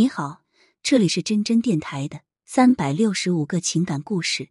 [0.00, 0.40] 你好，
[0.82, 4.48] 这里是真真电台的三百六十五个情感故事，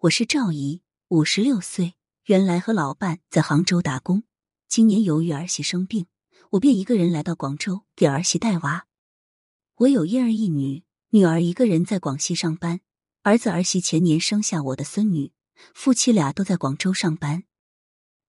[0.00, 1.94] 我是赵怡，五十六岁，
[2.26, 4.24] 原来和老伴在杭州打工。
[4.68, 6.08] 今年由于儿媳生病，
[6.50, 8.86] 我便一个人来到广州给儿媳带娃。
[9.76, 12.80] 我有一儿一女，女儿一个人在广西上班，
[13.22, 15.32] 儿子儿媳前年生下我的孙女，
[15.72, 17.44] 夫妻俩都在广州上班。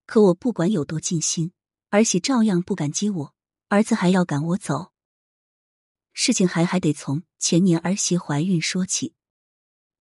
[0.06, 1.52] 可我不管有多尽心，
[1.90, 3.34] 儿媳照样不敢接我，
[3.68, 4.91] 儿子还要赶我走。
[6.24, 9.16] 事情还还得从前年儿媳怀孕说起。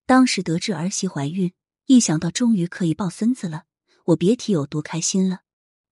[0.04, 1.54] 当时得知儿媳怀孕，
[1.86, 3.64] 一想到终于可以抱孙子了，
[4.04, 5.40] 我别提有多开心了。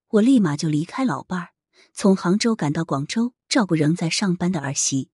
[0.08, 1.48] 我立马就离开老伴儿，
[1.94, 5.08] 从杭州赶到广州照顾仍在上班的儿媳。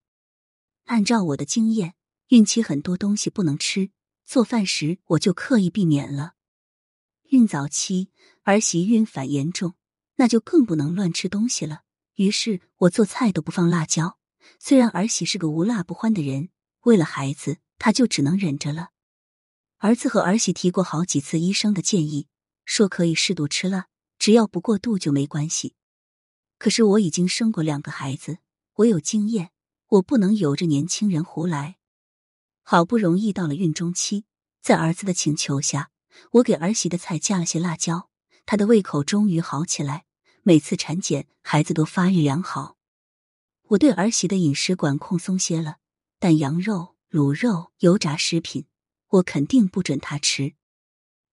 [0.87, 1.95] 按照我的经验，
[2.31, 3.91] 孕期很多东西不能吃，
[4.27, 6.33] 做饭时我就刻意避免了。
[7.29, 8.11] 孕早期
[8.43, 9.75] 儿媳孕反严重，
[10.17, 11.83] 那就更不能乱吃东西了。
[12.17, 14.19] 于是我做菜都不放辣椒。
[14.59, 16.49] 虽然儿媳是个无辣不欢的人，
[16.83, 18.91] 为了孩子，她就只能忍着了。
[19.79, 22.29] 儿子和儿媳提过好几次医生的建议，
[22.65, 23.89] 说可以适度吃辣，
[24.19, 25.75] 只要不过度就没关系。
[26.59, 28.39] 可是我已经生过两个孩子，
[28.77, 29.51] 我有经验，
[29.89, 31.77] 我不能由着年轻人胡来。
[32.63, 34.25] 好不容易到了孕中期，
[34.63, 35.91] 在儿子的请求下，
[36.33, 38.09] 我给儿媳的菜加了些辣椒，
[38.47, 40.07] 她的胃口终于好起来。
[40.43, 42.74] 每次产检，孩子都发育良好。
[43.69, 45.77] 我对儿媳的饮食管控松些了，
[46.19, 48.67] 但羊肉、卤肉、油炸食品，
[49.09, 50.55] 我肯定不准她吃。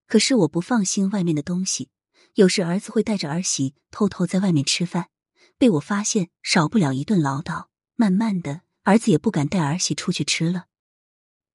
[0.08, 1.90] 可是我不放心外面的东西，
[2.36, 5.10] 有时儿子会带着儿媳偷偷在外面吃饭，
[5.58, 7.68] 被我发现，少不了一顿唠叨。
[7.96, 10.68] 慢慢的，儿子也不敢带儿媳出去吃了。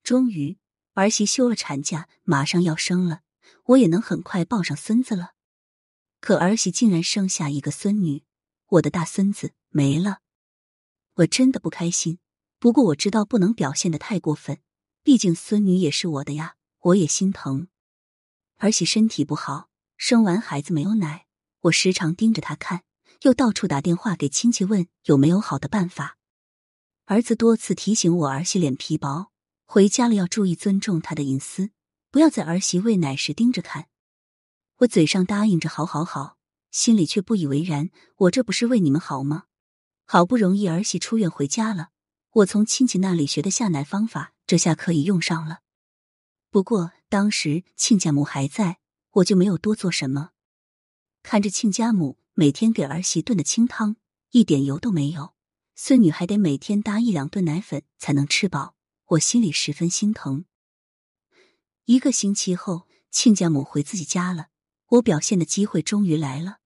[0.02, 0.58] 终于，
[0.92, 3.22] 儿媳休了产假，马上要生了，
[3.64, 5.32] 我也能很快抱上孙子了。
[6.20, 8.24] 可儿媳竟然生下一个孙女，
[8.68, 10.20] 我的大孙子没了。
[11.16, 12.18] 我真的不开心，
[12.58, 14.58] 不过我知道不能表现的太过分，
[15.02, 17.68] 毕竟孙女也是我的呀，我也心疼。
[18.58, 21.24] 儿媳身体不好，生完孩子没有奶，
[21.62, 22.82] 我时常盯着她看，
[23.22, 26.18] 又到处打电话给亲戚问有没有好的办法。
[27.06, 29.32] 儿子多次提醒我儿媳脸皮薄，
[29.64, 31.70] 回家了要注意尊重她的隐私，
[32.10, 33.88] 不要在儿媳喂奶时盯着看。
[34.80, 36.36] 我嘴上答应着好好好，
[36.70, 39.44] 心里却不以为然，我这不是为你们好吗？
[40.08, 41.90] 好不容易儿媳出院回家了，
[42.30, 45.62] 我从亲戚那里学的下奶方法，这下可以用上了。
[46.48, 48.78] 不过当时亲家母还在，
[49.10, 50.30] 我就没有多做什么。
[51.24, 53.96] 看着亲家母每天给儿媳炖的清汤，
[54.30, 55.34] 一点油都没有，
[55.74, 60.44] 孙女还得每天搭一两顿奶粉才能吃饱，我心里十分心疼。
[61.86, 64.50] 一个星期后，亲家母回自己家了，
[64.86, 66.58] 我表现的机会终于来了。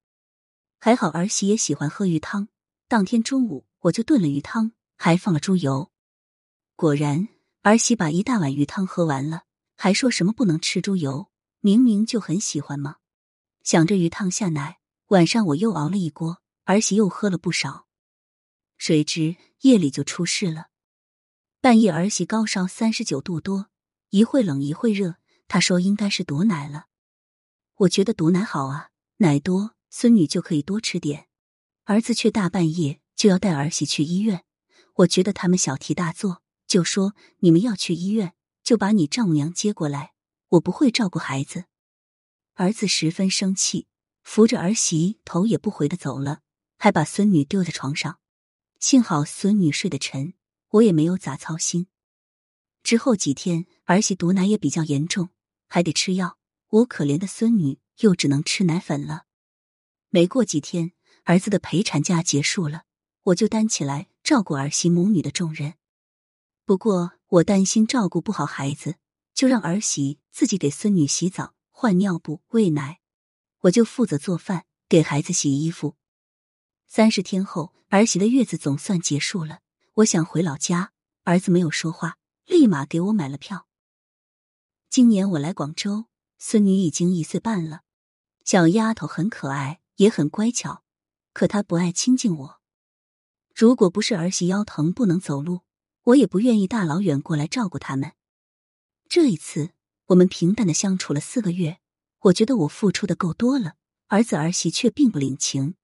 [0.79, 2.49] 还好儿媳也喜欢喝鱼汤。
[2.91, 5.93] 当天中午，我就炖了鱼汤，还放了猪油。
[6.75, 7.29] 果然，
[7.63, 9.45] 儿媳把一大碗鱼汤喝完了，
[9.77, 11.31] 还说什么不能吃猪油，
[11.61, 12.97] 明明就很喜欢嘛。
[13.63, 14.81] 想着鱼汤下奶，
[15.11, 17.87] 晚上我又熬了一锅，儿媳又喝了不少。
[18.77, 20.71] 谁知夜里就出事了。
[21.61, 23.69] 半夜，儿媳高烧三十九度多，
[24.09, 25.15] 一会冷一会热。
[25.47, 26.87] 她说应该是毒奶了。
[27.77, 31.29] 我觉得毒奶好啊，奶多，孙女就可以多吃点。
[31.91, 34.45] 儿子却大半夜就要带儿媳去医院，
[34.95, 40.13] 我觉得他们小题大做，就说你们要去医院，就把你丈母娘接过来，
[40.51, 41.65] 我不会照顾孩子。
[42.55, 43.89] 儿子十分生气，
[44.23, 46.43] 扶着儿媳头也不回的走了，
[46.79, 48.21] 还把孙女丢在床上。
[48.79, 50.35] 幸好孙女睡得沉，
[50.69, 51.89] 我也没有咋操心。
[52.85, 55.31] 之后几天，儿媳毒奶也比较严重，
[55.67, 59.25] 还得吃药，我可怜的孙女又只能吃奶粉了。
[60.11, 60.93] 没过几天。
[61.25, 62.85] 儿子的陪产假结束了，
[63.25, 65.75] 我就担起来照顾儿媳母女的重任。
[66.65, 68.97] 不过我担心照顾不好孩子，
[69.35, 73.01] 就让儿媳自己给孙女洗澡、换尿布、喂奶，
[73.61, 75.97] 我就负责做饭、给孩子洗衣服。
[76.87, 79.61] 三十天后，儿媳的月子总算结束了。
[79.95, 80.93] 我想回老家，
[81.25, 83.67] 儿子没有说话，立马给我买了票。
[84.89, 86.07] 今年我来广州，
[86.39, 87.83] 孙女已经一岁半了，
[88.45, 90.83] 小丫头很可爱，也很乖巧。
[91.33, 92.61] 可他不爱亲近我。
[93.55, 95.61] 如果不是儿媳腰疼不能走路，
[96.05, 98.13] 我也不愿意大老远过来照顾他们。
[99.09, 99.71] 这一次，
[100.07, 101.81] 我们平淡的相处了四个月，
[102.21, 103.75] 我觉得我付出的够多了，
[104.07, 105.75] 儿子儿媳却并不领情。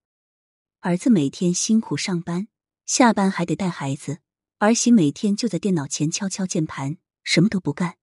[0.80, 2.48] 儿子每天辛苦上班，
[2.84, 4.18] 下班还得带孩子；
[4.58, 7.98] 儿媳每天就在电脑前敲敲键盘，什么都不干。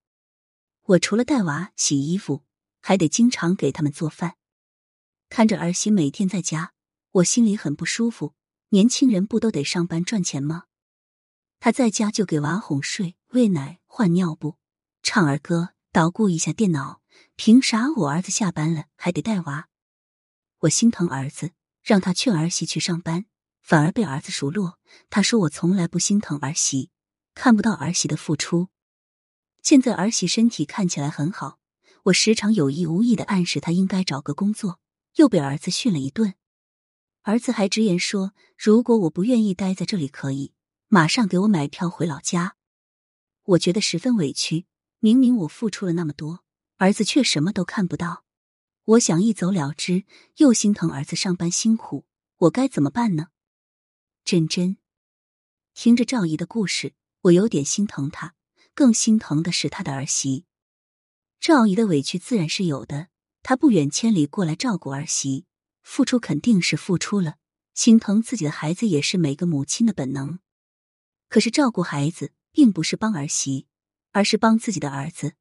[0.84, 2.44] 我除了带娃、洗衣服，
[2.82, 4.36] 还得经常给他们做饭。
[5.30, 6.73] 看着儿媳每天在家。
[7.14, 8.34] 我心里很不舒服，
[8.70, 10.64] 年轻人不都得上班赚钱吗？
[11.60, 14.58] 他在家就给娃哄睡、喂奶、换尿布、
[15.04, 17.04] 唱儿歌、捣鼓一下电脑。
[17.36, 19.70] 凭啥我儿子下班了还得带娃？
[20.62, 21.52] 我心疼儿子，
[21.84, 23.26] 让他劝儿媳去上班，
[23.62, 24.80] 反而被儿子数落。
[25.12, 26.90] 他说我从来不心疼儿媳，
[27.36, 28.70] 看不到儿媳的付出。
[29.62, 31.60] 现在儿媳身体看起来很好，
[32.06, 34.80] 我时常有意无意的暗示他应该找个工作，
[35.18, 36.34] 又被儿子训了一顿。
[37.24, 40.54] 儿子还直言说，如果我不愿意待在这里，可以
[40.90, 42.58] 马上给我买票回老家。
[43.44, 44.66] 我觉得十分委屈，
[45.00, 46.44] 明明我付出了那么多。
[46.78, 48.26] 儿子却什么都看不到，
[48.84, 50.04] 我想一走了之，
[50.38, 52.06] 又心疼儿子上班辛苦，
[52.40, 53.28] 我该怎么办呢？
[54.26, 54.76] 真真
[55.74, 58.36] 听着赵姨的故事，我有点心疼她，
[58.74, 60.44] 更心疼的是她的儿媳。
[61.40, 63.08] 赵姨的委屈自然是有的，
[63.44, 65.46] 她不远千里过来照顾儿媳，
[65.84, 67.36] 付出肯定是付出了，
[67.76, 70.40] 心疼自己的孩子也是每个母亲的本能。
[71.30, 73.68] 可是照顾孩子并不是帮儿媳，
[74.12, 75.34] 而是帮自己的儿子。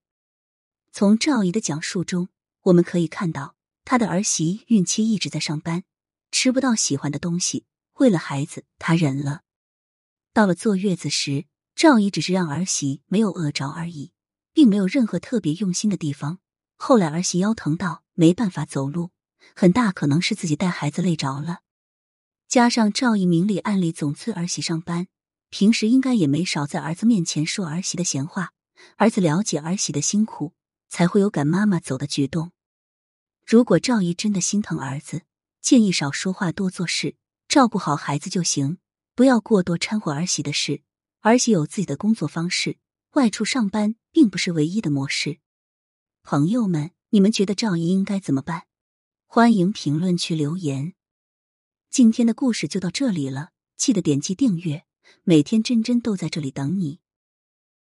[0.90, 2.28] 从赵姨的讲述中，
[2.62, 3.54] 我们可以看到，
[3.84, 5.84] 她的儿媳孕期一直在上班，
[6.30, 7.64] 吃不到喜欢的东西。
[7.94, 9.42] 为了孩子，她忍了。
[10.32, 14.12] 到了坐月子时，赵姨只是让儿媳没有饿着而已，
[14.52, 16.38] 并没有任何特别用心的地方。
[16.76, 19.10] 后来儿媳腰疼到没办法走路，
[19.54, 21.60] 很大可能是自己带孩子累着了。
[22.48, 25.08] 加上赵姨明里暗里总催儿媳上班，
[25.50, 28.52] 平时应该也没少在儿子面前说儿媳的闲话。
[28.96, 30.52] 儿子了解儿媳的辛苦。
[30.92, 32.52] 才会有赶妈妈走的举动。
[33.46, 35.22] 如果赵姨真的心疼儿子，
[35.62, 37.16] 建议少说话，多做事，
[37.48, 38.76] 照顾好孩子就行，
[39.14, 40.82] 不要过多掺和儿媳的事。
[41.20, 42.76] 儿媳有自己的工作方式，
[43.12, 45.38] 外出上班并不是唯一的模式。
[46.22, 48.64] 朋友们，你们觉得赵姨应该怎么办？
[49.34, 50.93] 欢迎评论区留言。
[51.88, 54.84] 今天的故事就到这里了，记得点击订阅，
[55.23, 57.00] 每天真真都在这里等你。